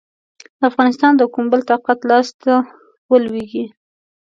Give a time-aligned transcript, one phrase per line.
[0.69, 2.51] افغانستان د کوم بل طاقت لاسته
[3.09, 3.65] ولوېږي.